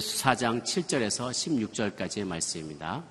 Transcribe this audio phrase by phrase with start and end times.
[0.00, 3.04] 에베소 4장 7절에서 16절까지의 말씀입니다.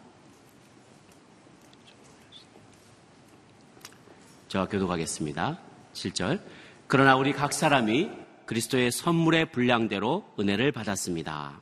[4.48, 5.60] 저 교독하겠습니다.
[5.94, 6.42] 7절.
[6.88, 8.10] 그러나 우리 각 사람이
[8.48, 11.62] 그리스도의 선물의 분량대로 은혜를 받았습니다.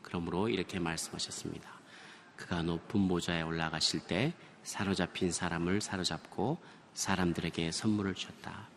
[0.00, 1.68] 그러므로 이렇게 말씀하셨습니다.
[2.36, 6.58] 그가 높은 보좌에 올라가실 때 사로잡힌 사람을 사로잡고
[6.94, 8.68] 사람들에게 선물을 주셨다.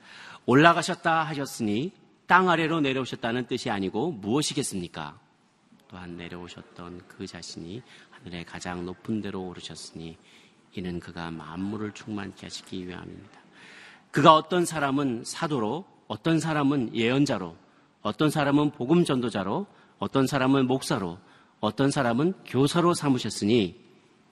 [0.48, 1.94] 올라가셨다 하셨으니
[2.26, 5.25] 땅 아래로 내려오셨다는 뜻이 아니고 무엇이겠습니까?
[5.88, 7.82] 또한 내려오셨던 그 자신이
[8.12, 10.18] 하늘의 가장 높은 데로 오르셨으니
[10.74, 13.40] 이는 그가 만물을 충만케 하시기 위함입니다.
[14.12, 17.56] 그가 어떤 사람은 사도로, 어떤 사람은 예언자로,
[18.02, 19.68] 어떤 사람은 복음 전도자로,
[20.00, 21.18] 어떤 사람은 목사로,
[21.60, 23.84] 어떤 사람은 교사로 삼으셨으니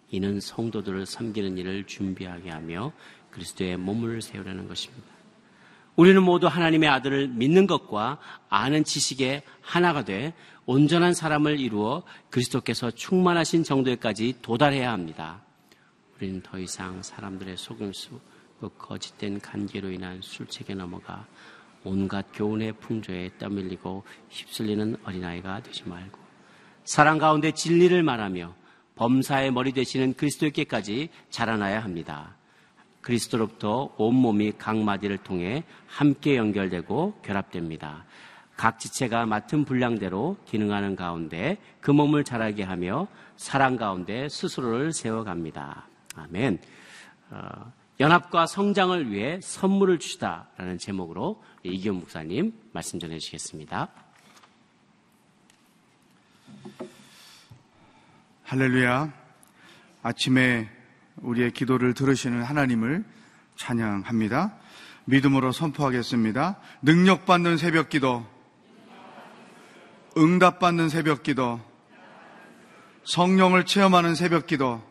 [0.10, 2.92] 이는 성도들을 섬기는 일을 준비하게 하며
[3.32, 5.08] 그리스도의 몸을 세우려는 것입니다.
[5.96, 8.18] 우리는 모두 하나님의 아들을 믿는 것과
[8.50, 10.34] 아는 지식에 하나가 돼
[10.66, 15.42] 온전한 사람을 이루어 그리스도께서 충만하신 정도에까지 도달해야 합니다.
[16.18, 18.20] 우리는 더 이상 사람들의 속임수,
[18.60, 21.26] 그 거짓된 관계로 인한 술책에 넘어가
[21.84, 26.18] 온갖 교훈의 풍조에 떠밀리고 휩쓸리는 어린아이가 되지 말고
[26.86, 28.56] 사랑 가운데 진리를 말하며
[28.96, 32.36] 범사의 머리 되시는 그리스도께까지 자라나야 합니다.
[33.04, 38.06] 그리스도로부터 온몸이 각 마디를 통해 함께 연결되고 결합됩니다.
[38.58, 45.88] 각 지체가 맡은 분량대로 기능하는 가운데 그 몸을 자라게 하며 사랑 가운데 스스로를 세워갑니다.
[46.16, 46.60] 아멘.
[47.32, 53.90] 어, 연합과 성장을 위해 선물을 주시다라는 제목으로 이기현 목사님 말씀 전해 주시겠습니다.
[58.44, 59.14] 할렐루야.
[60.04, 60.70] 아침에
[61.24, 63.04] 우리의 기도를 들으시는 하나님을
[63.56, 64.54] 찬양합니다.
[65.06, 66.58] 믿음으로 선포하겠습니다.
[66.82, 68.26] 능력받는 새벽 기도,
[70.18, 71.60] 응답받는 새벽 기도,
[73.04, 74.82] 성령을 체험하는 새벽 기도,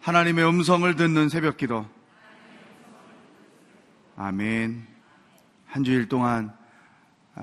[0.00, 1.86] 하나님의 음성을 듣는 새벽 기도.
[4.16, 4.86] 아멘.
[5.66, 6.52] 한 주일 동안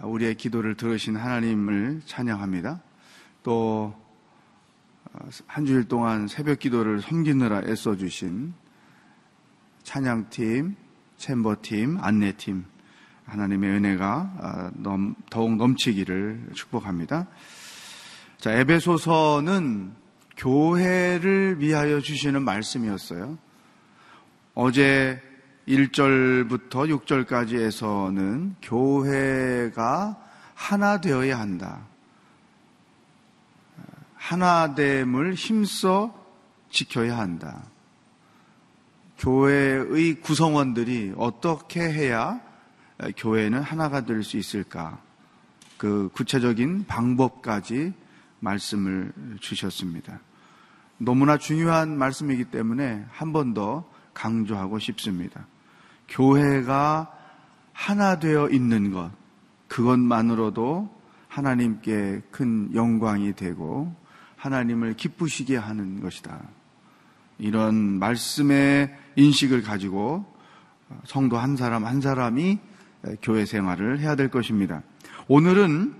[0.01, 2.81] 우리의 기도를 들으신 하나님을 찬양합니다.
[3.43, 4.02] 또
[5.47, 8.53] 한 주일 동안 새벽 기도를 섬기느라 애써주신
[9.83, 10.75] 찬양팀,
[11.17, 12.65] 챔버팀, 안내팀,
[13.25, 14.71] 하나님의 은혜가 아,
[15.29, 17.27] 더욱 넘치기를 축복합니다.
[18.37, 19.93] 자, 에베소서는
[20.35, 23.37] 교회를 위하여 주시는 말씀이었어요.
[24.55, 25.21] 어제
[25.67, 30.17] 1절부터 6절까지에서는 교회가
[30.53, 31.87] 하나 되어야 한다.
[34.23, 36.13] 하나됨을 힘써
[36.69, 37.65] 지켜야 한다.
[39.17, 42.39] 교회의 구성원들이 어떻게 해야
[43.17, 45.01] 교회는 하나가 될 수 있을까?
[45.77, 47.93] 그 구체적인 방법까지
[48.39, 49.11] 말씀을
[49.41, 50.21] 주셨습니다.
[50.97, 55.47] 너무나 중요한 말씀이기 때문에 한 번 더 강조하고 싶습니다.
[56.07, 57.11] 교회가
[57.73, 59.11] 하나 되어 있는 것,
[59.67, 60.89] 그것만으로도
[61.27, 63.93] 하나님께 큰 영광이 되고
[64.43, 66.37] 하나님을 기쁘시게 하는 것이다.
[67.39, 70.25] 이런 말씀의 인식을 가지고
[71.05, 72.59] 성도 한 사람 한 사람이
[73.21, 74.83] 교회 생활을 해야 될 것입니다.
[75.29, 75.95] 오늘은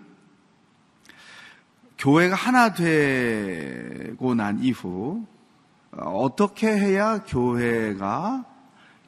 [1.98, 5.26] 교회가 하나 되고 난 이후
[5.92, 8.44] 어떻게 해야 교회가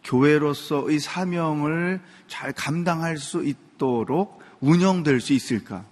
[0.05, 5.83] 교회로서의 사명을 잘 감당할 수 있도록 운영될 수 있을까?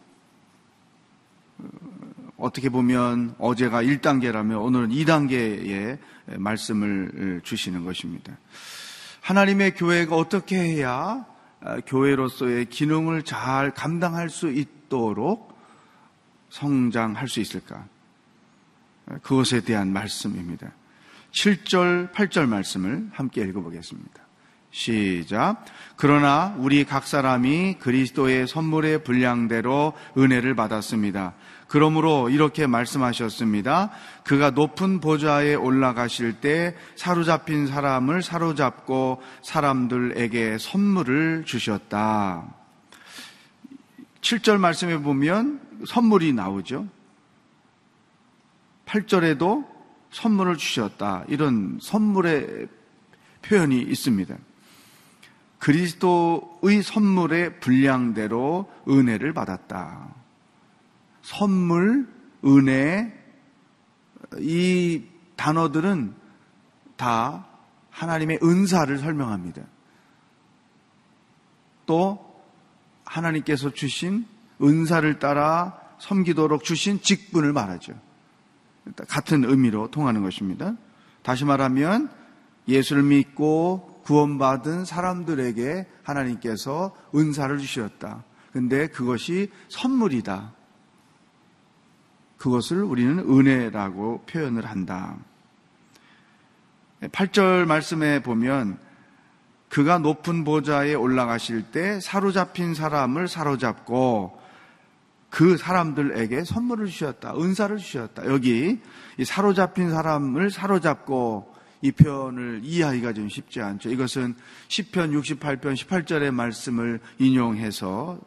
[2.43, 5.97] 어떻게 보면 어제가 1단계라면 오늘은 2단계의
[6.39, 8.37] 말씀을 주시는 것입니다.
[9.21, 11.25] 하나님의 교회가 어떻게 해야
[11.85, 15.57] 교회로서의 기능을 잘 감당할 수 있도록
[16.49, 17.85] 성장할 수 있을까?
[19.22, 20.73] 그것에 대한 말씀입니다.
[21.31, 24.22] 7절, 8절 말씀을 함께 읽어보겠습니다.
[24.73, 25.64] 시작.
[25.96, 31.35] 그러나 우리 각 사람이 그리스도의 선물의 분량대로 은혜를 받았습니다.
[31.67, 33.91] 그러므로 이렇게 말씀하셨습니다.
[34.23, 42.43] 그가 높은 보좌에 올라가실 때 사로잡힌 사람을 사로잡고 사람들에게 선물을 주셨다.
[44.22, 46.87] 7절 말씀에 보면 선물이 나오죠.
[48.87, 49.67] 8절에도
[50.09, 51.25] 선물을 주셨다.
[51.28, 52.67] 이런 선물의
[53.43, 54.35] 표현이 있습니다.
[55.63, 60.13] 그리스도의 선물의 분량대로 은혜를 받았다.
[61.21, 62.05] 선물,
[62.43, 63.17] 은혜,
[64.39, 65.03] 이
[65.37, 66.15] 단어들은
[66.97, 67.47] 다
[67.91, 69.61] 하나님의 은사를 설명합니다.
[71.85, 72.43] 또
[73.05, 74.25] 하나님께서 주신
[74.61, 77.93] 은사를 따라 섬기도록 주신 직분을 말하죠.
[79.07, 80.75] 같은 의미로 통하는 것입니다.
[81.21, 82.11] 다시 말하면
[82.67, 88.23] 예수를 믿고 구원받은 사람들에게 하나님께서 은사를 주셨다.
[88.52, 90.53] 근데 그것이 선물이다.
[92.38, 95.17] 그것을 우리는 은혜라고 표현을 한다.
[97.02, 98.78] 8절 말씀에 보면
[99.70, 104.40] 그가 높은 보좌에 올라가실 때 사로잡힌 사람을 사로잡고
[105.29, 107.34] 그 사람들에게 선물을 주셨다.
[107.35, 108.28] 은사를 주셨다.
[108.28, 108.79] 여기
[109.26, 111.53] 사로잡힌 사람을 사로잡고
[111.84, 113.90] 이 표현을 이해하기가 좀 쉽지 않죠.
[113.90, 114.35] 이것은
[114.70, 118.20] 10편 68편 18절의 말씀을 인용해서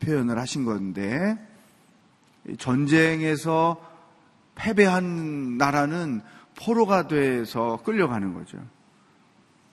[0.00, 1.38] 표현을 하신 건데
[2.58, 3.80] 전쟁에서
[4.54, 6.20] 패배한 나라는
[6.56, 8.58] 포로가 돼서 끌려가는 거죠.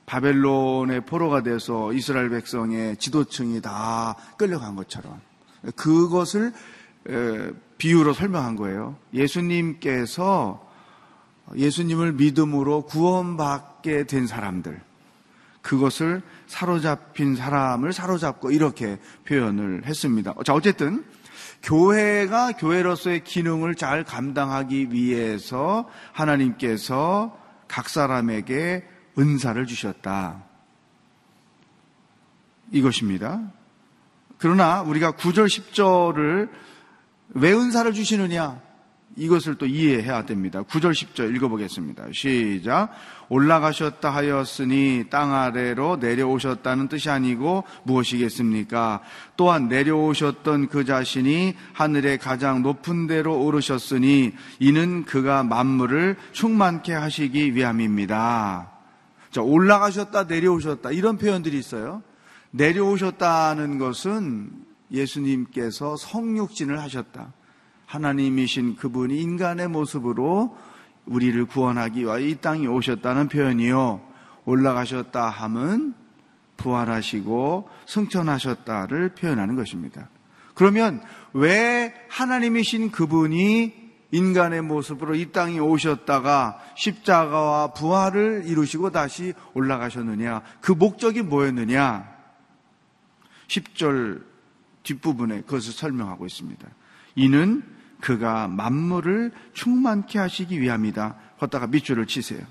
[0.05, 5.19] 바벨론의 포로가 돼서 이스라엘 백성의 지도층이 다 끌려간 것처럼
[5.75, 6.53] 그것을
[7.77, 8.95] 비유로 설명한 거예요.
[9.13, 10.65] 예수님께서
[11.55, 14.81] 예수님을 믿음으로 구원받게 된 사람들,
[15.61, 20.33] 그것을 사로잡힌 사람을 사로잡고 이렇게 표현을 했습니다.
[20.45, 21.03] 자, 어쨌든
[21.63, 30.43] 교회가 교회로서의 기능을 잘 감당하기 위해서 하나님께서 각 사람에게 은사를 주셨다.
[32.71, 33.41] 이것입니다.
[34.37, 36.49] 그러나 우리가 9절, 10절을
[37.29, 38.66] 왜 은사를 주시느냐?
[39.17, 40.61] 이것을 또 이해해야 됩니다.
[40.61, 42.05] 9절 10절 읽어보겠습니다.
[42.13, 42.91] 시작.
[43.29, 49.01] 올라가셨다 하였으니 땅 아래로 내려오셨다는 뜻이 아니고 무엇이겠습니까?
[49.35, 58.71] 또한 내려오셨던 그 자신이 하늘의 가장 높은 데로 오르셨으니 이는 그가 만물을 충만케 하시기 위함입니다.
[59.31, 60.91] 자, 올라가셨다, 내려오셨다.
[60.91, 62.03] 이런 표현들이 있어요.
[62.51, 64.51] 내려오셨다는 것은
[64.91, 67.33] 예수님께서 성육신을 하셨다.
[67.87, 70.55] 하나님이신 그분이 인간의 모습으로
[71.05, 74.01] 우리를 구원하기 위하여 이 땅에 오셨다는 표현이요.
[74.45, 75.93] 올라가셨다 함은
[76.57, 80.09] 부활하시고 승천하셨다를 표현하는 것입니다.
[80.53, 81.01] 그러면
[81.33, 90.41] 왜 하나님이신 그분이 인간의 모습으로 이 땅에 오셨다가 십자가와 부활을 이루시고 다시 올라가셨느냐?
[90.61, 92.07] 그 목적이 뭐였느냐?
[93.47, 94.23] 10절
[94.83, 96.67] 뒷부분에 그것을 설명하고 있습니다.
[97.15, 101.15] 이는 그가 만물을 충만케 하시기 위함이다.
[101.39, 102.41] 걷다가 밑줄을 치세요.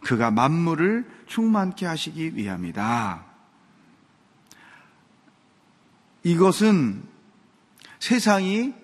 [0.00, 3.24] 그가 만물을 충만케 하시기 위함이다.
[6.24, 7.02] 이것은
[7.98, 8.74] 세상이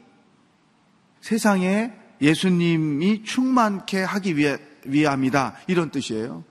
[1.21, 5.57] 세상에 예수님이 충만케 하기 위해, 위함이다.
[5.67, 6.45] 이런 뜻이에요.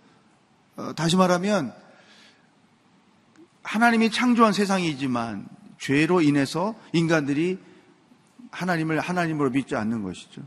[0.76, 1.74] 어, 다시 말하면
[3.64, 5.48] 하나님이 창조한 세상이지만
[5.80, 7.60] 죄로 인해서 인간들이
[8.54, 10.42] 하나님을 하나님으로 믿지 않는 것이죠.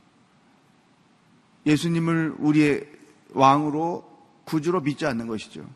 [1.66, 2.86] 예수님을 우리의
[3.34, 4.04] 왕으로
[4.44, 5.66] 구주로 믿지 않는 것이죠.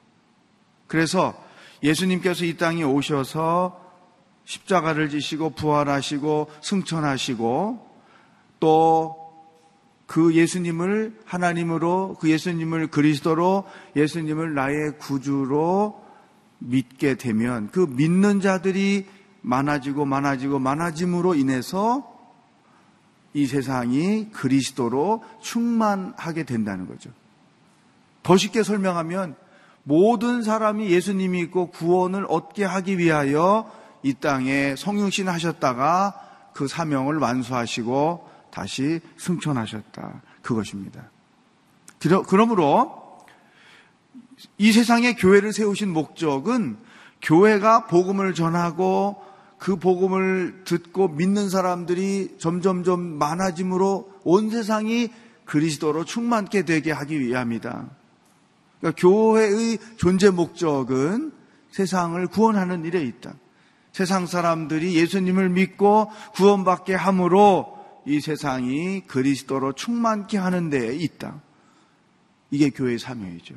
[0.87, 1.35] 그래서
[1.83, 3.79] 예수님께서 이 땅에 오셔서
[4.45, 7.91] 십자가를 지시고 부활하시고 승천하시고
[8.61, 9.21] 또
[10.11, 13.63] 그 예수님을 하나님으로 그 예수님을 그리스도로
[13.95, 16.03] 예수님을 나의 구주로
[16.59, 19.07] 믿게 되면 그 믿는 자들이
[19.43, 22.10] 많아지고 많아지고 많아짐으로 인해서
[23.33, 27.11] 이 세상이 그리스도로 충만하게 된다는 거죠.
[28.23, 29.37] 더 쉽게 설명하면
[29.83, 33.71] 모든 사람이 예수님이 있고 구원을 얻게 하기 위하여
[34.03, 40.23] 이 땅에 성육신 하셨다가 그 사명을 완수하시고 다시 승천하셨다.
[40.43, 41.11] 그것입니다.
[42.29, 43.19] 그러므로
[44.59, 46.79] 이 세상에 교회를 세우신 목적은
[47.23, 49.23] 교회가 복음을 전하고
[49.61, 55.11] 그 복음을 듣고 믿는 사람들이 점점점 많아짐으로 온 세상이
[55.45, 57.91] 그리스도로 충만케 되게 하기 위함이다.
[58.81, 61.33] 그러니까 교회의 존재 목적은
[61.73, 63.35] 세상을 구원하는 일에 있다.
[63.93, 67.77] 세상 사람들이 예수님을 믿고 구원받게 함으로
[68.07, 71.43] 이 세상이 그리스도로 충만케 하는 데에 있다.
[72.51, 73.57] 이게 교회의 사명이죠.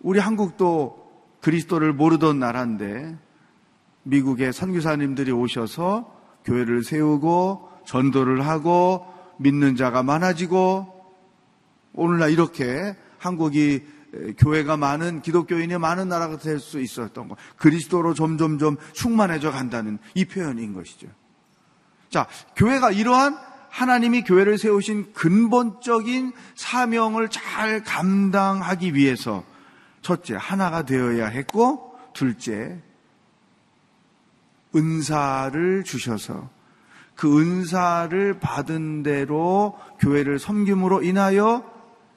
[0.00, 1.06] 우리 한국도
[1.40, 3.25] 그리스도를 모르던 나라인데
[4.06, 6.12] 미국의 선교사님들이 오셔서
[6.44, 9.06] 교회를 세우고 전도를 하고
[9.38, 10.92] 믿는 자가 많아지고
[11.92, 13.84] 오늘날 이렇게 한국이
[14.38, 17.36] 교회가 많은 기독교인이 많은 나라가 될 수 있었던 것.
[17.56, 21.08] 그리스도로 점점점 충만해져 간다는 이 표현인 것이죠.
[22.08, 23.36] 자, 교회가 이러한
[23.68, 29.44] 하나님이 교회를 세우신 근본적인 사명을 잘 감당하기 위해서
[30.00, 32.80] 첫째, 하나가 되어야 했고, 둘째,
[34.76, 36.50] 은사를 주셔서
[37.14, 41.64] 그 은사를 받은 대로 교회를 섬김으로 인하여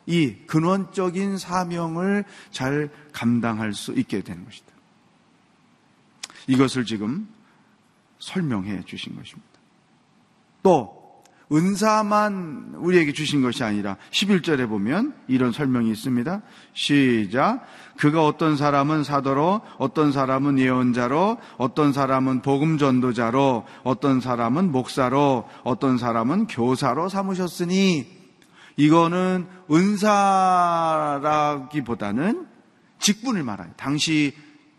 [0.06, 4.68] 이 근원적인 사명을 잘 감당할 수 있게 되는 것이다.
[6.48, 7.30] 이것을 지금
[8.18, 9.48] 설명해 주신 것입니다.
[10.64, 10.99] 또
[11.52, 16.44] 은사만 우리에게 주신 것이 아니라 11절에 보면 이런 설명이 있습니다.
[16.74, 17.66] 시작.
[17.98, 25.98] 그가 어떤 사람은 사도로, 어떤 사람은 예언자로, 어떤 사람은 복음 전도자로, 어떤 사람은 목사로, 어떤
[25.98, 28.20] 사람은 교사로 삼으셨으니
[28.78, 32.46] 이거는 은사라기보다는
[33.00, 33.72] 직분을 말해요.
[33.76, 34.34] 당시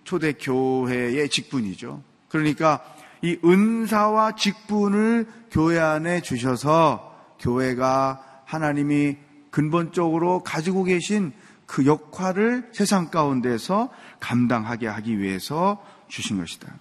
[0.04, 2.02] 초대 교회의 직분이죠.
[2.28, 2.80] 그러니까
[3.22, 9.16] 이 은사와 직분을 교회 안에 주셔서 교회가 하나님이
[9.50, 11.32] 근본적으로 가지고 계신
[11.66, 16.72] 그 역할을 세상 가운데서 감당하게 하기 위해서 주신 것이다.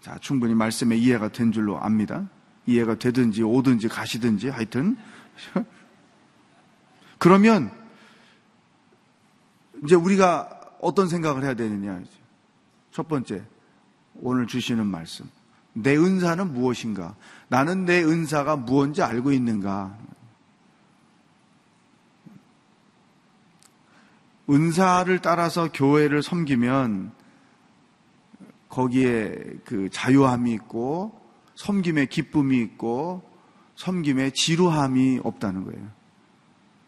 [0.00, 2.28] 자, 충분히 말씀에 이해가 된 줄로 압니다.
[2.66, 4.96] 이해가 되든지 오든지 가시든지 하여튼.
[7.18, 7.70] 그러면
[9.84, 12.02] 이제 우리가 어떤 생각을 해야 되느냐.
[12.90, 13.44] 첫 번째,
[14.14, 15.28] 오늘 주시는 말씀.
[15.82, 17.14] 내 은사는 무엇인가?
[17.48, 19.96] 나는 내 은사가 무엇인지 알고 있는가?
[24.48, 27.12] 은사를 따라서 교회를 섬기면
[28.68, 29.34] 거기에
[29.64, 31.20] 그 자유함이 있고
[31.56, 33.22] 섬김의 기쁨이 있고
[33.76, 35.88] 섬김의 지루함이 없다는 거예요.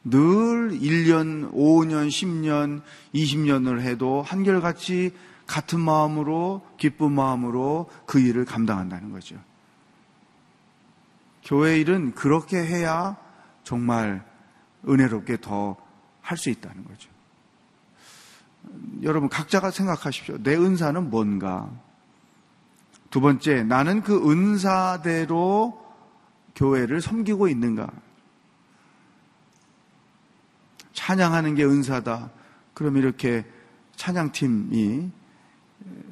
[0.05, 2.83] 늘 1년, 5년, 10년,
[3.15, 5.13] 20년을 해도 한결같이
[5.47, 9.37] 같은 마음으로 기쁜 마음으로 그 일을 감당한다는 거죠.
[11.45, 13.17] 교회 일은 그렇게 해야
[13.65, 14.25] 정말
[14.89, 15.77] 은혜롭게 더
[16.23, 17.11] 할 수 있다는 거죠.
[19.03, 20.39] 여러분 각자가 생각하십시오.
[20.39, 21.69] 내 은사는 뭔가?
[23.11, 25.85] 두 번째, 나는 그 은사대로
[26.55, 27.91] 교회를 섬기고 있는가?
[30.95, 32.31] 찬양하는 게 은사다.
[32.73, 33.45] 그럼 이렇게
[33.97, 35.11] 찬양팀이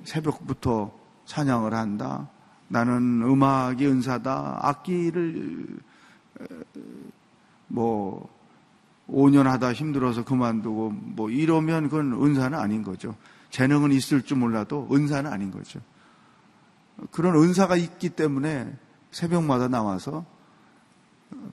[0.05, 0.93] 새벽부터
[1.27, 2.29] 찬양을 한다.
[2.69, 4.61] 나는 음악이 은사다.
[4.62, 5.67] 악기를
[7.69, 8.29] 뭐
[9.09, 13.15] 5년 하다 힘들어서 그만두고 뭐 이러면 그건 은사는 아닌 거죠.
[13.50, 15.81] 재능은 있을 줄 몰라도 은사는 아닌 거죠.
[17.11, 18.73] 그런 은사가 있기 때문에
[19.11, 20.25] 새벽마다 나와서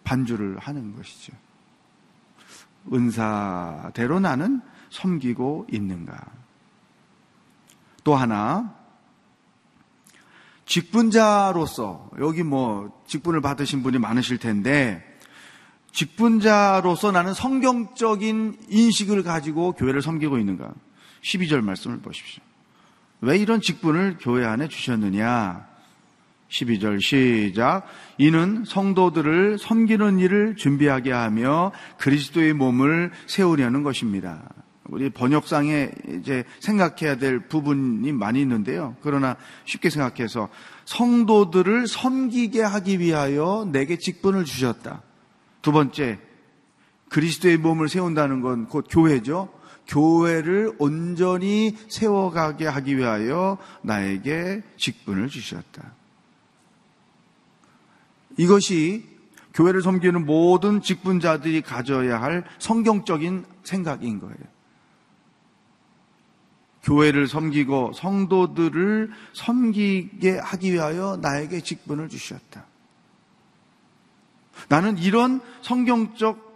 [0.04, 1.34] 반주를 하는 것이죠.
[2.94, 6.47] 은사대로 나는 섬기고 있는가?
[8.08, 8.74] 또 하나,
[10.66, 15.04] 직분자로서, 여기 뭐, 직분을 받으신 분이 많으실 텐데,
[15.92, 20.72] 직분자로서 나는 성경적인 인식을 가지고 교회를 섬기고 있는가?
[21.22, 22.42] 12절 말씀을 보십시오.
[23.20, 25.68] 왜 이런 직분을 교회 안에 주셨느냐?
[26.48, 27.88] 12절 시작.
[28.18, 34.48] 이는 성도들을 섬기는 일을 준비하게 하며 그리스도의 몸을 세우려는 것입니다.
[34.90, 38.96] 우리 번역상에 이제 생각해야 될 부분이 많이 있는데요.
[39.02, 40.50] 그러나 쉽게 생각해서
[40.86, 45.02] 성도들을 섬기게 하기 위하여 내게 직분을 주셨다.
[45.62, 46.20] 두 번째,
[47.10, 49.50] 그리스도의 몸을 세운다는 건 곧 교회죠.
[49.88, 55.94] 교회를 온전히 세워가게 하기 위하여 나에게 직분을 주셨다.
[58.38, 59.06] 이것이
[59.54, 64.57] 교회를 섬기는 모든 직분자들이 가져야 할 성경적인 생각인 거예요.
[66.88, 72.66] 교회를 섬기고 성도들을 섬기게 하기 위하여 나에게 직분을 주셨다.
[74.70, 76.48] 나는 이런 성경적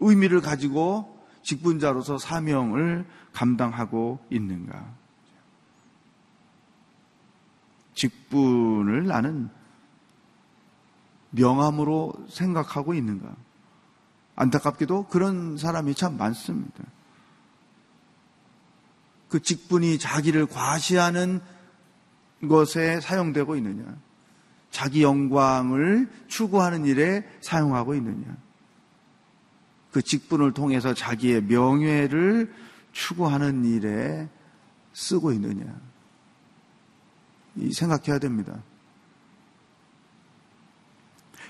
[0.00, 4.84] 의미를 가지고 직분자로서 사명을 감당하고 있는가?
[7.94, 9.48] 직분을 나는
[11.30, 13.34] 명함으로 생각하고 있는가?
[14.36, 16.84] 안타깝게도 그런 사람이 참 많습니다.
[19.30, 21.40] 그 직분이 자기를 과시하는
[22.48, 23.96] 것에 사용되고 있느냐?
[24.70, 28.36] 자기 영광을 추구하는 일에 사용하고 있느냐?
[29.92, 32.52] 그 직분을 통해서 자기의 명예를
[32.92, 34.28] 추구하는 일에
[34.92, 35.80] 쓰고 있느냐?
[37.56, 38.62] 이 생각해야 됩니다.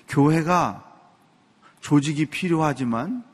[0.09, 0.87] 교회가
[1.81, 3.25] 조직이 필요하지만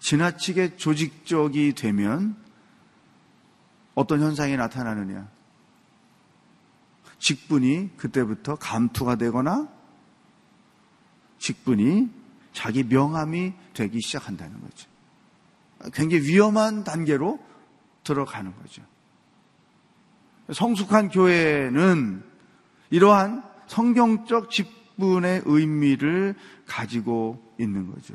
[0.00, 2.36] 지나치게 조직적이 되면
[3.98, 5.28] 어떤 현상이 나타나느냐?
[7.18, 9.68] 직분이 그때부터 감투가 되거나
[11.40, 12.08] 직분이
[12.52, 14.88] 자기 명함이 되기 시작한다는 거죠.
[15.92, 17.40] 굉장히 위험한 단계로
[18.04, 18.82] 들어가는 거죠.
[20.52, 22.22] 성숙한 교회는
[22.90, 26.36] 이러한 성경적 직분의 의미를
[26.66, 28.14] 가지고 있는 거죠.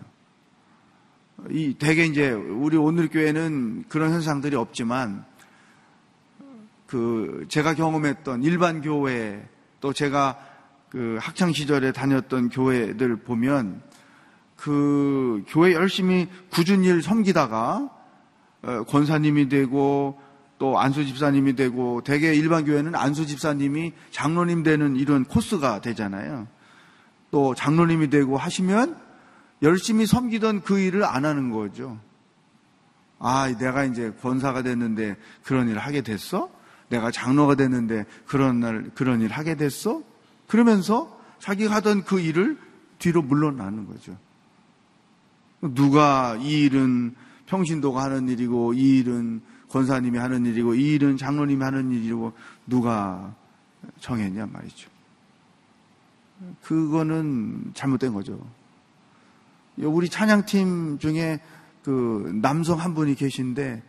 [1.50, 5.33] 이 대개 이제 우리 오늘 교회는 그런 현상들이 없지만
[6.94, 9.44] 그 제가 경험했던 일반 교회
[9.82, 10.38] 또 제가
[10.90, 13.82] 그 학창 시절에 다녔던 교회들 보면
[14.56, 17.90] 그 교회 열심히 굳은 일 섬기다가
[18.62, 20.22] 어, 권사님이 되고
[20.60, 26.48] 또 안수 집사님이 되고 대개 일반 교회는 안수 집사님이 장로님 되는 이런 코스가 되잖아요.
[27.32, 29.00] 또 장로님이 되고 하시면
[29.64, 31.98] 열심히 섬기던 그 일을 안 하는 거죠.
[33.18, 36.52] 아, 내가 이제 권사가 됐는데 그런 일을 하게 됐어?
[36.94, 40.04] 내가 장로가 됐는데 그런 날 그런 일 하게 됐어?
[40.48, 42.58] 그러면서 자기가 하던 그 일을
[43.00, 44.16] 뒤로 물러나는 거죠.
[45.62, 47.16] 누가 이 일은
[47.48, 52.34] 평신도가 하는 일이고 이 일은 권사님이 하는 일이고 이 일은 장로님이 하는 일이고
[52.68, 53.34] 누가
[54.00, 54.90] 정했냐 말이죠.
[56.62, 58.40] 그거는 잘못된 거죠.
[59.78, 61.40] 우리 찬양팀 중에
[61.84, 63.82] 그 남성 한 분이 계신데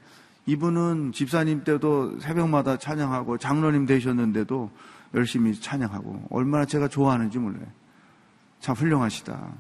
[0.47, 4.71] 이분은 집사님 때도 새벽마다 찬양하고 장로님 되셨는데도
[5.15, 7.67] 열심히 찬양하고 얼마나 제가 좋아하는지 몰라요.
[8.61, 9.53] 참 훌륭하시다.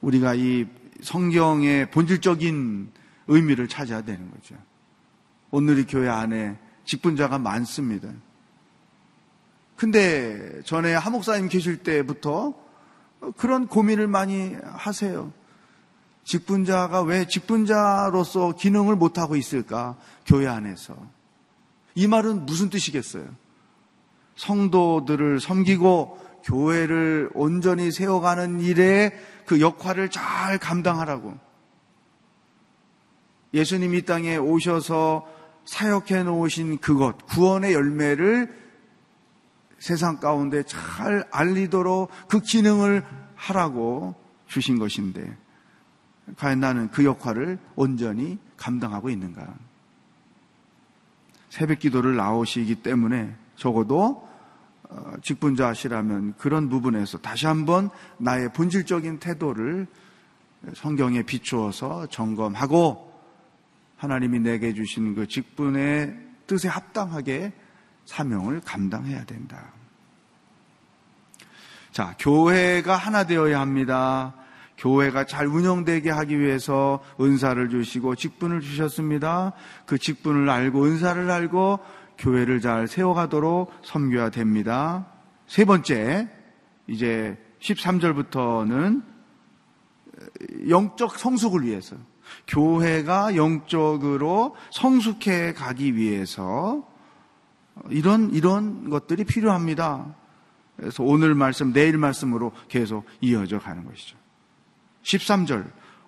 [0.00, 0.66] 우리가 이
[1.02, 2.90] 성경의 본질적인
[3.26, 4.54] 의미를 찾아야 되는 거죠.
[5.50, 8.08] 오늘의 교회 안에 직분자가 많습니다.
[9.76, 12.54] 근데 전에 하목사님 계실 때부터
[13.36, 15.32] 그런 고민을 많이 하세요.
[16.28, 19.96] 직분자가 왜 직분자로서 기능을 못하고 있을까?
[20.26, 20.94] 교회 안에서.
[21.94, 23.24] 이 말은 무슨 뜻이겠어요?
[24.36, 31.34] 성도들을 섬기고 교회를 온전히 세워가는 일에 그 역할을 잘 감당하라고.
[33.54, 35.26] 예수님 이 땅에 오셔서
[35.64, 38.54] 사역해 놓으신 그것, 구원의 열매를
[39.78, 43.02] 세상 가운데 잘 알리도록 그 기능을
[43.34, 44.14] 하라고
[44.46, 45.34] 주신 것인데,
[46.36, 49.54] 과연 나는 그 역할을 온전히 감당하고 있는가?
[51.50, 54.28] 새벽 기도를 나오시기 때문에 적어도
[54.90, 59.86] 어, 직분자시라면 그런 부분에서 다시 한번 나의 본질적인 태도를
[60.74, 63.12] 성경에 비추어서 점검하고
[63.96, 67.52] 하나님이 내게 주신 그 직분의 뜻에 합당하게
[68.06, 69.72] 사명을 감당해야 된다.
[71.92, 74.34] 자, 교회가 하나 되어야 합니다.
[74.78, 79.52] 교회가 잘 운영되게 하기 위해서 은사를 주시고 직분을 주셨습니다.
[79.86, 81.80] 그 직분을 알고 은사를 알고
[82.18, 85.06] 교회를 잘 세워가도록 섬겨야 됩니다.
[85.46, 86.28] 세 번째,
[86.86, 89.02] 이제 13절부터는
[90.68, 91.96] 영적 성숙을 위해서
[92.46, 96.86] 교회가 영적으로 성숙해 가기 위해서
[97.90, 100.14] 이런 이런 것들이 필요합니다.
[100.76, 104.16] 그래서 오늘 말씀, 내일 말씀으로 계속 이어져 가는 것이죠.
[105.08, 105.64] 13절.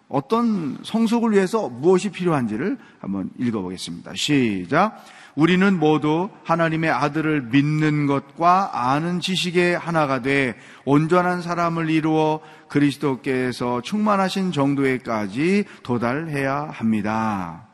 [0.09, 4.13] 어떤 성숙을 위해서 무엇이 필요한지를 한번 읽어보겠습니다.
[4.17, 5.05] 시작.
[5.37, 14.51] 우리는 모두 하나님의 아들을 믿는 것과 아는 지식의 하나가 돼 온전한 사람을 이루어 그리스도께서 충만하신
[14.51, 17.69] 정도에까지 도달해야 합니다.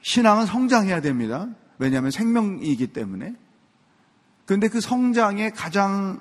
[0.00, 1.48] 신앙은 성장해야 됩니다.
[1.78, 3.34] 왜냐하면 생명이기 때문에.
[4.46, 6.18] 그런데 그 성장의 가장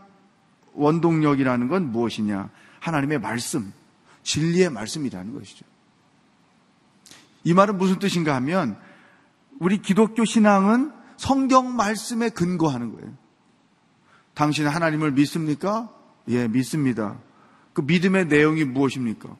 [0.73, 2.49] 원동력이라는 건 무엇이냐?
[2.81, 3.71] 하나님의 말씀.
[4.23, 5.65] 진리의 말씀이라는 것이죠.
[7.43, 8.77] 이 말은 무슨 뜻인가 하면
[9.59, 13.13] 우리 기독교 신앙은 성경 말씀에 근거하는 거예요.
[14.33, 15.89] 당신은 하나님을 믿습니까?
[16.29, 17.19] 예, 믿습니다.
[17.73, 19.35] 그 믿음의 내용이 무엇입니까?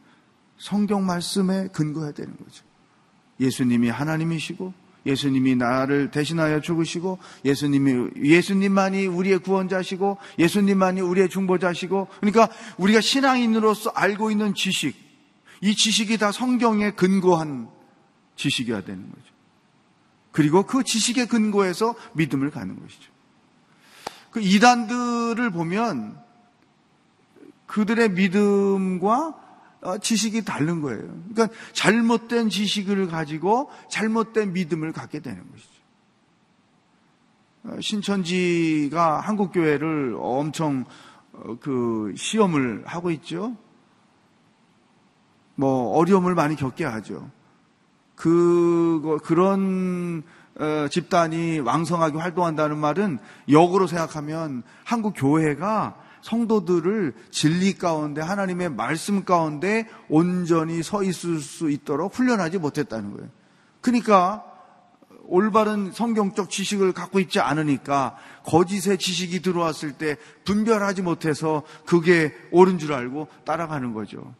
[0.57, 2.63] 성경 말씀에 근거해야 되는 거죠.
[3.39, 4.73] 예수님이 하나님이시고
[5.05, 14.31] 예수님이 나를 대신하여 죽으시고 예수님이 예수님만이 우리의 구원자시고 예수님만이 우리의 중보자시고 그러니까 우리가 신앙인으로서 알고
[14.31, 14.95] 있는 지식
[15.61, 17.69] 이 지식이 다 성경에 근거한
[18.35, 19.31] 지식이어야 되는 거죠.
[20.31, 23.11] 그리고 그 지식에 근거해서 믿음을 가는 것이죠.
[24.31, 26.17] 그 이단들을 보면
[27.67, 29.40] 그들의 믿음과 어,
[30.01, 31.01] 지식이 다른 거예요.
[31.33, 35.71] 그러니까 잘못된 지식을 가지고 잘못된 믿음을 갖게 되는 것이죠.
[37.63, 40.85] 어, 신천지가 한국 교회를 엄청
[41.33, 43.55] 어, 그 시험을 하고 있죠.
[45.55, 47.29] 뭐 어려움을 많이 겪게 하죠.
[48.15, 50.23] 그 그런
[50.91, 60.83] 집단이 왕성하게 활동한다는 말은 역으로 생각하면 한국 교회가 성도들을 진리 가운데 하나님의 말씀 가운데 온전히
[60.83, 63.29] 서 있을 수 있도록 훈련하지 못했다는 거예요.
[63.81, 64.45] 그러니까
[65.25, 72.93] 올바른 성경적 지식을 갖고 있지 않으니까 거짓의 지식이 들어왔을 때 분별하지 못해서 그게 옳은 줄
[72.93, 74.33] 알고 따라가는 거죠.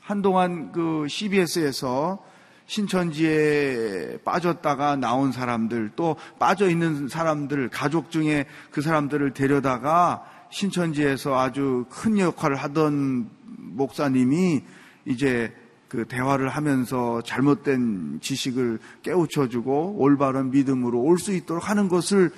[0.00, 2.22] 한동안 그 CBS에서
[2.66, 11.84] 신천지에 빠졌다가 나온 사람들 또 빠져 있는 사람들 가족 중에 그 사람들을 데려다가 신천지에서 아주
[11.90, 14.62] 큰 역할을 하던 목사님이
[15.04, 15.52] 이제
[15.88, 22.30] 그 대화를 하면서 잘못된 지식을 깨우쳐주고 올바른 믿음으로 올 수 있도록 하는 것을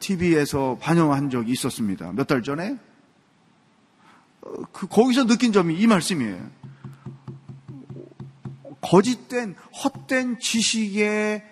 [0.00, 2.12] TV에서 반영한 적이 있었습니다.
[2.12, 2.78] 몇 달 전에
[4.40, 6.50] 어, 그 거기서 느낀 점이 이 말씀이에요.
[8.80, 11.44] 거짓된 헛된 지식에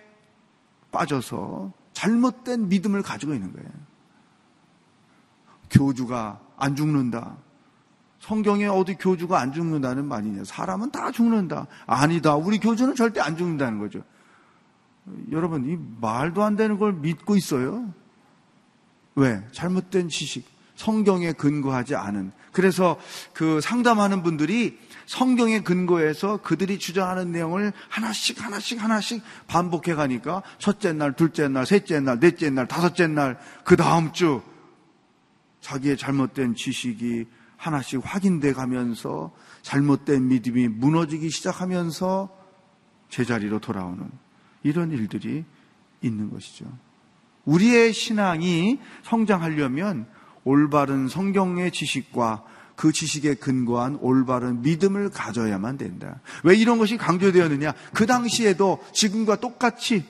[0.91, 3.69] 빠져서 잘못된 믿음을 가지고 있는 거예요.
[5.71, 7.37] 교주가 안 죽는다.
[8.21, 10.45] 성경에 어디 교주가 안 죽는다는 말이냐.
[10.45, 11.67] 사람은 다 죽는다.
[11.87, 12.37] 아니다.
[12.37, 14.03] 우리 교주는 절대 안 죽는다는 거죠.
[15.33, 17.93] 여러분, 이 말도 안 되는 걸 믿고 있어요.
[19.15, 19.43] 왜?
[19.53, 20.47] 잘못된 지식.
[20.77, 22.33] 성경에 근거하지 않은.
[22.53, 22.99] 그래서
[23.33, 31.13] 그 상담하는 분들이 성경에 근거해서 그들이 주장하는 내용을 하나씩 하나씩 하나씩 반복해 가니까 첫째 날,
[31.15, 34.41] 둘째 날, 셋째 날, 넷째 날, 다섯째 날, 그 다음 주
[35.61, 42.37] 자기의 잘못된 지식이 하나씩 확인돼 가면서 잘못된 믿음이 무너지기 시작하면서
[43.11, 44.11] 제자리로 돌아오는
[44.63, 45.45] 이런 일들이
[46.01, 46.67] 있는 것이죠.
[47.45, 50.07] 우리의 신앙이 성장하려면
[50.45, 52.45] 올바른 성경의 지식과
[52.77, 56.21] 그 지식에 근거한 올바른 믿음을 가져야만 된다.
[56.45, 57.75] 왜 이런 것이 강조되었느냐?
[57.93, 60.07] 그 당시에도 지금과 똑같이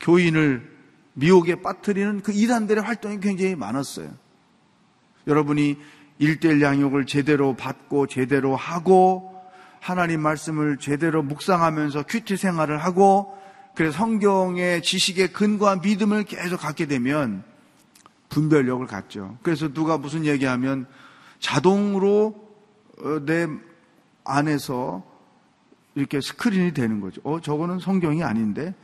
[0.00, 0.69] 교인을
[1.14, 4.10] 미혹에 빠뜨리는 그 이단들의 활동이 굉장히 많았어요.
[5.26, 5.76] 여러분이
[6.18, 9.30] 일대일 양육을 제대로 받고 제대로 하고
[9.80, 13.36] 하나님 말씀을 제대로 묵상하면서 큐티 생활을 하고
[13.74, 17.44] 그래서 성경의 지식에 근거한 믿음을 계속 갖게 되면
[18.28, 19.38] 분별력을 갖죠.
[19.42, 20.86] 그래서 누가 무슨 얘기하면
[21.38, 22.48] 자동으로
[23.02, 23.46] 어, 내
[24.24, 25.02] 안에서
[25.94, 27.20] 이렇게 스크린이 되는 거죠.
[27.24, 28.74] 어, 저거는 성경이 아닌데, 어,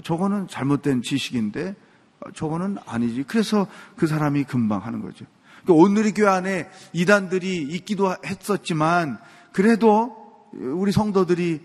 [0.00, 1.74] 저거는 잘못된 지식인데,
[2.20, 3.24] 어, 저거는 아니지.
[3.24, 5.24] 그래서 그 사람이 금방 하는 거죠.
[5.62, 9.18] 그러니까 오늘의 교회 안에 이단들이 있기도 했었지만,
[9.52, 11.60] 그래도 우리 성도들이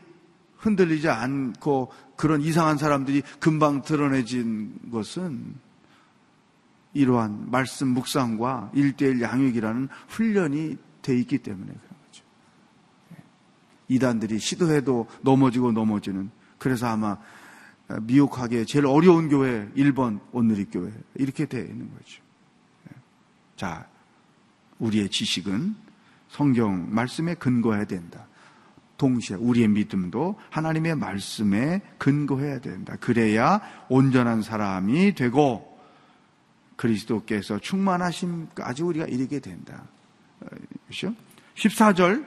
[0.58, 5.56] 흔들리지 않고 그런 이상한 사람들이 금방 드러내진 것은
[6.94, 12.24] 이러한 말씀 묵상과 일대일 양육이라는 훈련이 돼 있기 때문에 그런 거죠.
[13.14, 13.24] 예.
[13.88, 17.18] 이단들이 시도해도 넘어지고 넘어지는 그래서 아마
[18.02, 22.22] 미혹하게 제일 어려운 교회 1번 오늘의 교회 이렇게 되어 있는 거죠.
[22.88, 22.96] 예.
[23.56, 23.88] 자,
[24.80, 25.76] 우리의 지식은
[26.30, 28.26] 성경 말씀에 근거해야 된다.
[28.98, 32.96] 동시에 우리의 믿음도 하나님의 말씀에 근거해야 된다.
[33.00, 35.80] 그래야 온전한 사람이 되고
[36.76, 39.84] 그리스도께서 충만하심까지 우리가 이르게 된다.
[40.86, 41.16] 그렇죠?
[41.56, 42.26] 14절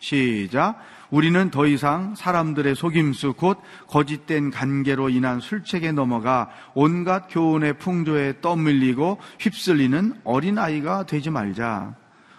[0.00, 0.80] 시작.
[1.10, 9.18] 우리는 더 이상 사람들의 속임수 곧 거짓된 관계로 인한 술책에 넘어가 온갖 교훈의 풍조에 떠밀리고
[9.40, 11.96] 휩쓸리는 어린아이가 되지 말자.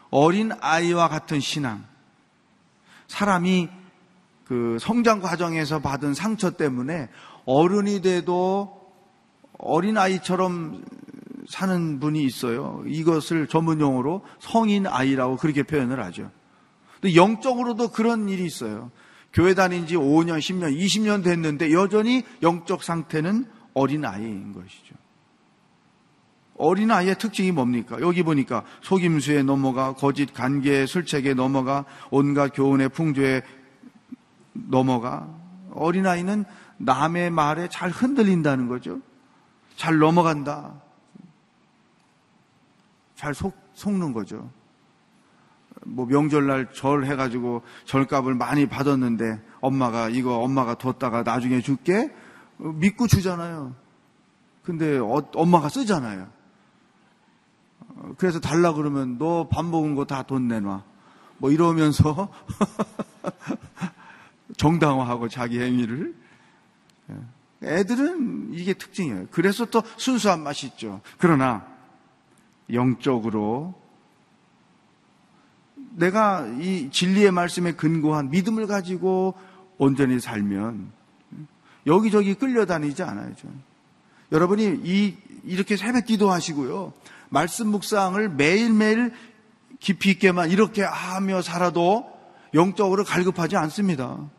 [0.10, 1.84] 어린아이와 같은 신앙.
[3.08, 3.70] 사람이
[4.46, 7.10] 그 성장 과정에서 받은 상처 때문에
[7.46, 8.82] 어른이 돼도
[9.58, 10.84] 어린아이처럼
[11.50, 12.84] 사는 분이 있어요.
[12.86, 16.32] 이것을 전문 용어로 성인 아이라고 그렇게 표현을 하죠.
[17.02, 18.92] 근데 영적으로도 그런 일이 있어요.
[19.34, 24.96] 교회 다닌 지 5년, 10년, 20년 됐는데 여전히 영적 상태는 어린아이인 것이죠.
[26.58, 27.98] 어린아이의 특징이 뭡니까?
[28.02, 33.42] 여기 보니까 속임수에 넘어가, 거짓 관계에 술책에 넘어가, 온갖 교훈의 풍조에
[34.54, 35.28] 넘어가.
[35.74, 36.46] 어린아이는
[36.78, 39.00] 남의 말에 잘 흔들린다는 거죠.
[39.76, 40.82] 잘 넘어간다.
[43.16, 44.52] 잘 속, 속는 거죠.
[45.86, 52.14] 뭐 명절날 절 해가지고 절값을 많이 받았는데 엄마가 이거 엄마가 뒀다가 나중에 줄게
[52.58, 53.76] 믿고 주잖아요.
[54.64, 56.28] 근데 어, 엄마가 쓰잖아요.
[58.18, 60.84] 그래서 달라 그러면 너 밥 먹은 거 다 돈 내놔.
[61.38, 62.30] 뭐 이러면서
[64.58, 66.16] 정당화하고 자기 행위를
[67.10, 67.16] 예.
[67.64, 69.28] 애들은 이게 특징이에요.
[69.32, 71.02] 그래서 또 순수한 맛이 있죠.
[71.18, 71.66] 그러나
[72.72, 73.74] 영적으로
[75.92, 79.36] 내가 이 진리의 말씀에 근거한 믿음을 가지고
[79.78, 80.92] 온전히 살면
[81.88, 83.32] 여기저기 끌려다니지 않아요.
[84.32, 86.94] 여러분이 이, 이렇게 새벽 기도하시고요.
[87.30, 89.12] 말씀 묵상을 매일매일
[89.80, 92.06] 깊이 있게만 이렇게 하며 살아도
[92.54, 94.30] 영적으로 갈급하지 않습니다.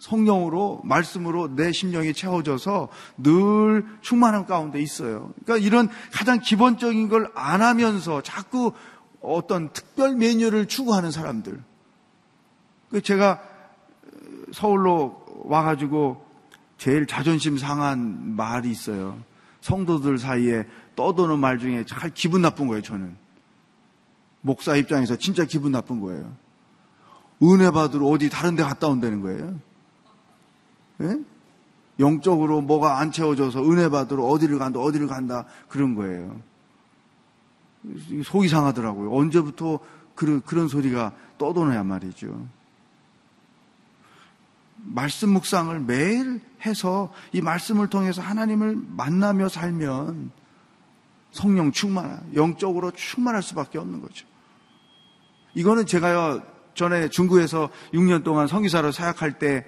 [0.00, 5.32] 성령으로 말씀으로 내 심령이 채워져서 늘 충만함 가운데 있어요.
[5.44, 8.72] 그러니까 이런 가장 기본적인 걸 안 하면서 자꾸
[9.20, 11.62] 어떤 특별 메뉴를 추구하는 사람들.
[12.90, 13.40] 그 제가
[14.52, 16.24] 서울로 와가지고
[16.78, 19.18] 제일 자존심 상한 말이 있어요.
[19.60, 23.16] 성도들 사이에 떠도는 말 중에 잘 기분 나쁜 거예요, 저는.
[24.40, 26.34] 목사 입장에서 진짜 기분 나쁜 거예요.
[27.42, 29.60] 은혜 받으러 어디 다른 데 갔다 온다는 거예요.
[31.00, 31.20] 예?
[31.98, 36.40] 영적으로 뭐가 안 채워져서 은혜 받으러 어디를 간다, 어디를 간다, 그런 거예요.
[38.24, 39.14] 속이 상하더라고요.
[39.14, 39.78] 언제부터
[40.14, 42.46] 그런, 그런 소리가 떠도냐 말이죠.
[44.76, 50.30] 말씀 묵상을 매일 해서 이 말씀을 통해서 하나님을 만나며 살면
[51.32, 54.26] 성령 충만, 영적으로 충만할 수밖에 없는 거죠.
[55.54, 56.42] 이거는 제가요,
[56.74, 59.66] 전에 중국에서 6년 동안 성기사로 사역할 때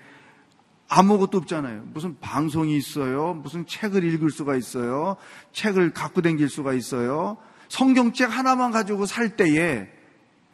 [0.88, 1.84] 아무것도 없잖아요.
[1.86, 3.34] 무슨 방송이 있어요.
[3.34, 5.16] 무슨 책을 읽을 수가 있어요.
[5.52, 7.38] 책을 갖고 댕길 수가 있어요.
[7.68, 9.88] 성경책 하나만 가지고 살 때에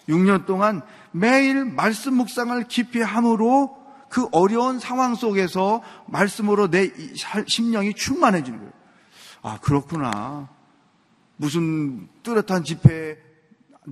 [0.08, 3.76] 6년 동안 매일 말씀 묵상을 깊이 함으로
[4.08, 6.90] 그 어려운 상황 속에서 말씀으로 내
[7.46, 8.72] 심령이 충만해지는 거예요.
[9.42, 10.48] 아, 그렇구나.
[11.36, 13.16] 무슨 뚜렷한 집회에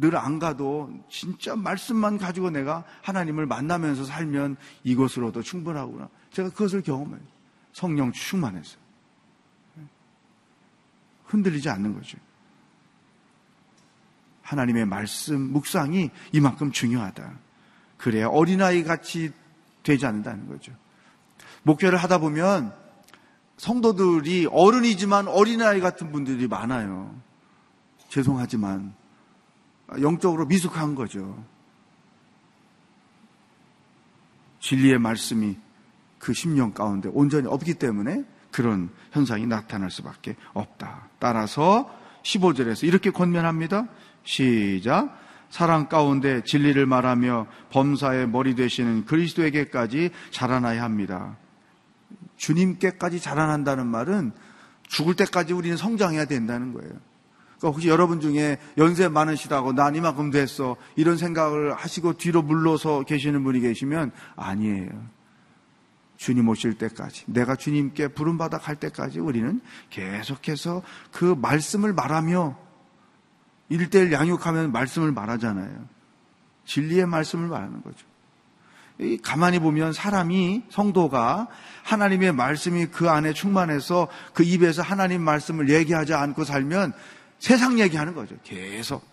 [0.01, 6.09] 늘 안 가도 진짜 말씀만 가지고 내가 하나님을 만나면서 살면 이것으로도 충분하구나.
[6.37, 7.18] 제가 그것을 경험해요.
[7.72, 8.77] 성령 충만해서.
[11.25, 12.18] 흔들리지 않는 거죠.
[14.42, 17.38] 하나님의 말씀, 묵상이 이만큼 중요하다.
[17.96, 19.33] 그래야 어린아이 같이
[19.83, 20.72] 되지 않는다는 거죠.
[21.62, 22.75] 목회를 하다 보면
[23.57, 27.18] 성도들이 어른이지만 어린아이 같은 분들이 많아요.
[28.11, 28.94] 죄송하지만
[30.03, 31.42] 영적으로 미숙한 거죠.
[34.61, 35.65] 진리의 말씀이
[36.27, 41.09] 그 심령 가운데 온전히 없기 때문에 그런 현상이 나타날 수밖에 없다.
[41.21, 41.89] 따라서
[42.25, 43.87] 15절에서 이렇게 권면합니다.
[44.25, 45.17] 시작.
[45.51, 51.37] 사랑 가운데 진리를 말하며 범사의 머리 되시는 그리스도에게까지 자라나야 합니다.
[52.39, 54.33] 주님께까지 자라난다는 말은
[54.89, 56.91] 죽을 때까지 우리는 성장해야 된다는 거예요.
[56.91, 63.45] 그러니까 혹시 여러분 중에 연세 많으시다고 난 이만큼 됐어 이런 생각을 하시고 뒤로 물러서 계시는
[63.45, 65.15] 분이 계시면 아니에요.
[66.16, 72.59] 주님 오실 때까지 내가 주님께 부름받아 갈 때까지 우리는 계속해서 그 말씀을 말하며
[73.68, 75.87] 일대일 양육하면 말씀을 말하잖아요.
[76.64, 78.07] 진리의 말씀을 말하는 거죠.
[79.22, 81.48] 가만히 보면 사람이 성도가
[81.83, 86.94] 하나님의 말씀이 그 안에 충만해서 그 입에서 하나님 말씀을 얘기하지 않고 살면
[87.38, 88.37] 세상 얘기하는 거죠.
[88.42, 89.05] 계속.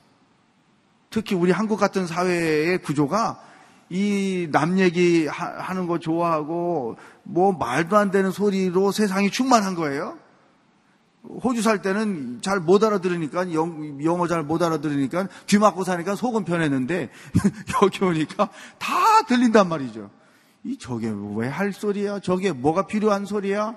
[1.10, 3.53] 특히 우리 한국 같은 사회의 구조가
[3.94, 10.18] 이 남 얘기 하는 거 좋아하고 뭐 말도 안 되는 소리로 세상이 충만한 거예요.
[11.44, 17.12] 호주 살 때는 잘 못 알아들으니까 영어 잘 못 알아들으니까 귀 막고 사니까 속은 편했는데
[17.84, 20.10] 여기 오니까 다 들린단 말이죠.
[20.64, 22.20] 이 저게 왜 할 소리야?
[22.20, 23.76] 저게 뭐가 필요한 소리야?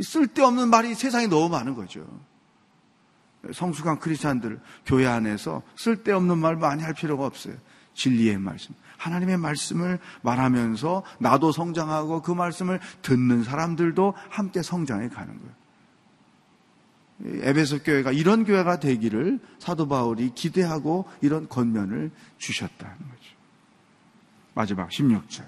[0.00, 2.06] 쓸데없는 말이 세상에 너무 많은 거죠.
[3.52, 7.54] 성숙한 크리스찬들 교회 안에서 쓸데없는 말 많이 할 필요가 없어요.
[7.94, 8.74] 진리의 말씀.
[8.98, 15.66] 하나님의 말씀을 말하면서 나도 성장하고 그 말씀을 듣는 사람들도 함께 성장해 가는 거예요.
[17.42, 23.36] 에베소 교회가 이런 교회가 되기를 사도 바울이 기대하고 이런 권면을 주셨다는 거죠.
[24.54, 25.44] 마지막 16절.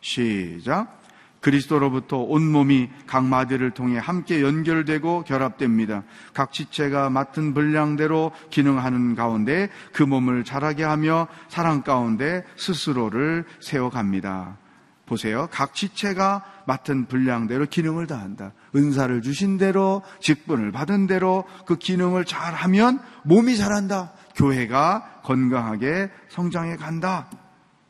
[0.00, 0.99] 시작.
[1.40, 6.02] 그리스도로부터 온몸이 각 마디를 통해 함께 연결되고 결합됩니다.
[6.34, 14.58] 각 지체가 맡은 분량대로 기능하는 가운데 그 몸을 자라게 하며 사랑 가운데 스스로를 세워갑니다.
[15.06, 15.48] 보세요.
[15.50, 18.52] 각 지체가 맡은 분량대로 기능을 다한다.
[18.76, 24.12] 은사를 주신 대로, 직분을 받은 대로 그 기능을 잘 하면 몸이 자란다.
[24.36, 27.28] 교회가 건강하게 성장해 간다.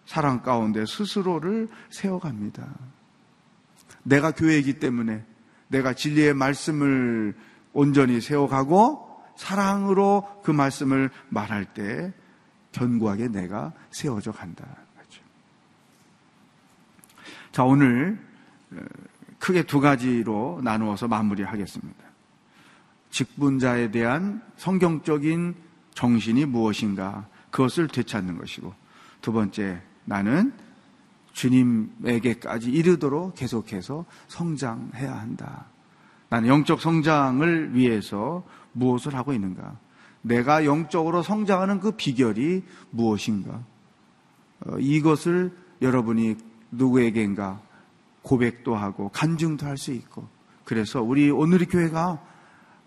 [0.06, 2.64] 사랑 가운데 스스로를 세워갑니다.
[4.02, 5.24] 내가 교회이기 때문에
[5.68, 7.34] 내가 진리의 말씀을
[7.72, 12.12] 온전히 세워가고 사랑으로 그 말씀을 말할 때
[12.72, 14.66] 견고하게 내가 세워져 간다.
[17.52, 18.18] 자, 오늘
[18.72, 18.76] 어,
[19.38, 21.98] 크게 두 가지로 나누어서 마무리하겠습니다.
[23.10, 25.54] 직분자에 대한 성경적인
[25.94, 27.26] 정신이 무엇인가?
[27.50, 28.72] 그것을 되찾는 것이고,
[29.20, 30.52] 두 번째, 나는
[31.32, 35.66] 주님에게까지 이르도록 계속해서 성장해야 한다.
[36.28, 39.76] 나는 영적 성장을 위해서 무엇을 하고 있는가?
[40.22, 43.62] 내가 영적으로 성장하는 그 비결이 무엇인가?
[44.66, 46.36] 어, 이것을 여러분이
[46.70, 47.60] 누구에겐가
[48.22, 50.28] 고백도 하고 간증도 할 수 있고
[50.64, 52.22] 그래서 우리 오늘의 교회가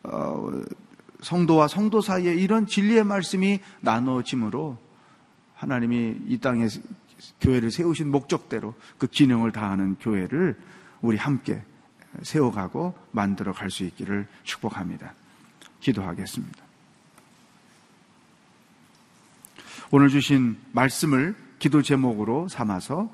[0.04, 0.52] 어,
[1.22, 4.78] 성도와 성도 사이에 이런 진리의 말씀이 나눠짐으로
[5.56, 6.68] 하나님이 이 땅에
[7.42, 10.58] 교회를 세우신 목적대로 그 기능을 다하는 교회를
[11.02, 11.62] 우리 함께
[12.22, 15.14] 세워가고 만들어 갈 수 있기를 축복합니다.
[15.80, 16.64] 기도하겠습니다.
[19.92, 23.14] 오늘 주신 말씀을 기도 제목으로 삼아서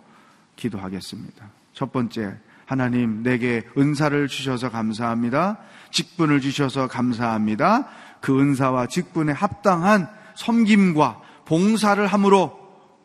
[0.56, 1.50] 기도하겠습니다.
[1.74, 5.58] 첫 번째, 하나님 내게 은사를 주셔서 감사합니다.
[5.92, 7.88] 직분을 주셔서 감사합니다.
[8.22, 12.59] 그 은사와 직분에 합당한 섬김과 봉사를 함으로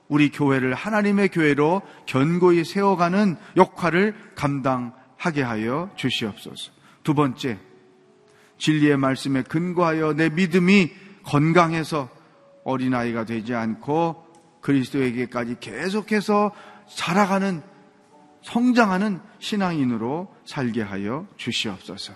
[0.09, 6.73] 우리 교회를 하나님의 교회로 견고히 세워가는 역할을 감당하게 하여 주시옵소서.
[7.03, 7.59] 두 번째,
[8.59, 10.91] 진리의 말씀에 근거하여 내 믿음이
[11.25, 12.09] 건강해서
[12.65, 14.25] 어린아이가 되지 않고
[14.61, 16.53] 그리스도에게까지 계속해서
[16.95, 17.63] 자라가는
[18.43, 22.13] 성장하는 신앙인으로 살게 하여 주시옵소서.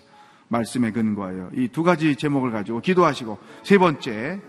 [0.48, 4.40] 말씀에 근거하여 이 두 가지 제목을 가지고 기도하시고 세 번째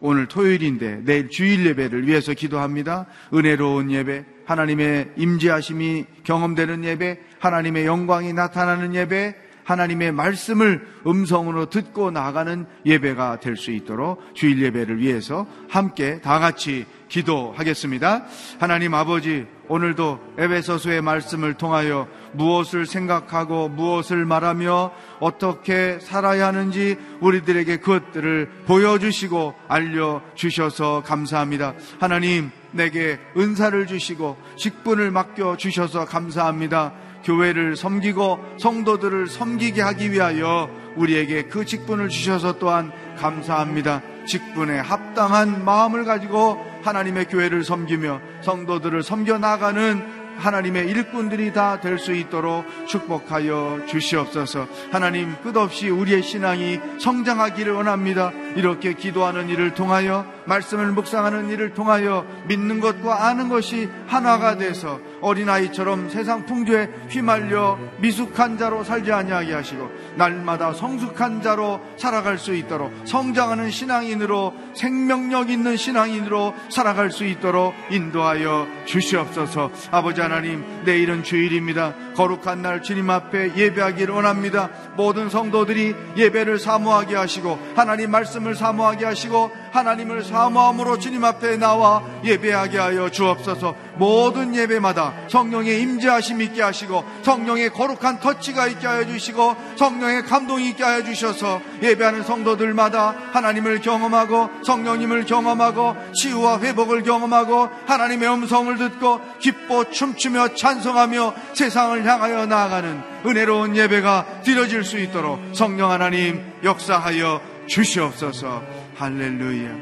[0.00, 3.06] 오늘 토요일인데 내일 주일 예배를 위해서 기도합니다.
[3.34, 9.34] 은혜로운 예배, 하나님의 임재하심이 경험되는 예배, 하나님의 영광이 나타나는 예배,
[9.68, 16.86] 하나님의 말씀을 음성으로 듣고 나가는 예배가 될 수 있도록 주일 예배를 위해서 함께 다 같이
[17.08, 18.24] 기도하겠습니다.
[18.58, 28.50] 하나님 아버지, 오늘도 에베소서의 말씀을 통하여 무엇을 생각하고 무엇을 말하며 어떻게 살아야 하는지 우리들에게 그것들을
[28.66, 31.74] 보여주시고 알려주셔서 감사합니다.
[31.98, 36.92] 하나님, 내게 은사를 주시고 직분을 맡겨 주셔서 감사합니다.
[37.24, 44.02] 교회를 섬기고 성도들을 섬기게 하기 위하여 우리에게 그 직분을 주셔서 또한 감사합니다.
[44.26, 52.12] 직분에 합당한 마음을 가지고 하나님의 교회를 섬기며 성도들을 섬겨 나가는 하나님의 일꾼들이 다 될 수
[52.12, 54.68] 있도록 축복하여 주시옵소서.
[54.92, 58.30] 하나님 끝없이 우리의 신앙이 성장하기를 원합니다.
[58.54, 66.08] 이렇게 기도하는 일을 통하여 말씀을 묵상하는 일을 통하여 믿는 것과 아는 것이 하나가 돼서 어린아이처럼
[66.08, 73.70] 세상 풍조에 휘말려 미숙한 자로 살지 아니하게 하시고 날마다 성숙한 자로 살아갈 수 있도록 성장하는
[73.70, 79.70] 신앙인으로 생명력 있는 신앙인으로 살아갈 수 있도록 인도하여 주시옵소서.
[79.90, 81.94] 아버지 하나님, 내일은 주일입니다.
[82.14, 84.70] 거룩한 날 주님 앞에 예배하기를 원합니다.
[84.96, 92.78] 모든 성도들이 예배를 사모하게 하시고 하나님 말씀을 사모하게 하시고 하나님을 사모함으로 주님 앞에 나와 예배하게
[92.78, 93.74] 하여 주옵소서.
[93.96, 100.84] 모든 예배마다 성령의 임재하심 있게 하시고 성령의 거룩한 터치가 있게 하여 주시고 성령의 감동이 있게
[100.84, 109.90] 하여 주셔서 예배하는 성도들마다 하나님을 경험하고 성령님을 경험하고 치유와 회복을 경험하고 하나님의 음성을 듣고 기뻐
[109.90, 119.76] 춤추며 찬송하며 세상을 향하여 나아가는 은혜로운 예배가 드려질 수 있도록 성령 하나님 역사하여 주시옵소서 할렐루야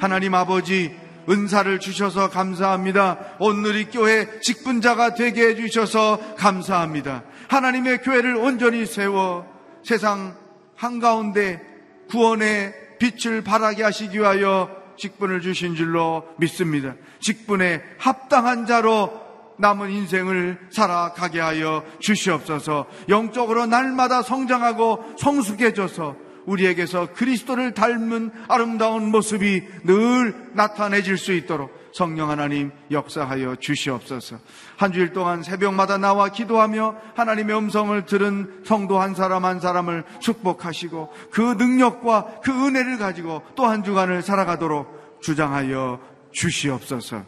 [0.00, 0.92] 하나님 아버지
[1.28, 3.36] 은사를 주셔서 감사합니다.
[3.38, 7.22] 오늘이 교회 직분자가 되게 해주셔서 감사합니다.
[7.48, 9.46] 하나님의 교회를 온전히 세워
[9.84, 10.36] 세상
[10.74, 11.62] 한가운데
[12.10, 16.94] 구원의 빛을 발하게 하시기 위하여 직분을 주신 줄로 믿습니다.
[17.20, 19.12] 직분에 합당한 자로
[19.58, 30.34] 남은 인생을 살아가게 하여 주시옵소서 영적으로 날마다 성장하고 성숙해져서 우리에게서 그리스도를 닮은 아름다운 모습이 늘
[30.54, 34.38] 나타내질 수 있도록 성령 하나님 역사하여 주시옵소서.
[34.76, 41.12] 한 주일 동안 새벽마다 나와 기도하며 하나님의 음성을 들은 성도 한 사람 한 사람을 축복하시고
[41.30, 45.98] 그 능력과 그 은혜를 가지고 또 한 주간을 살아가도록 주장하여
[46.32, 47.24] 주시옵소서.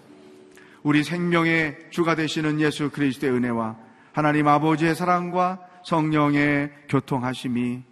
[0.82, 3.76] 우리 생명의 주가 되시는 예수 그리스도의 은혜와
[4.12, 7.87] 하나님 아버지의 사랑과 성령의 교통하심이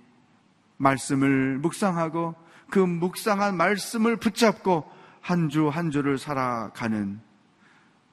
[0.76, 2.34] 말씀을 묵상하고
[2.70, 4.84] 그 묵상한 말씀을 붙잡고
[5.20, 7.20] 한주한 주를 살아가는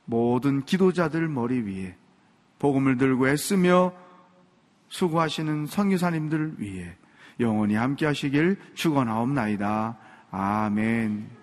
[0.05, 1.95] 모든 기도자들 머리 위에
[2.59, 3.93] 복음을 들고 애쓰며
[4.89, 6.95] 수고하시는 성유사님들 위해
[7.39, 9.97] 영원히 함께 하시길 축원하옵나이다.
[10.31, 11.42] 아멘.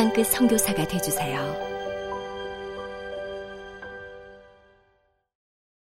[0.00, 1.69] 땅끝 성교사가 되주세요